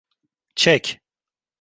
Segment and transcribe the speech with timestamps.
[0.55, 0.99] Çek.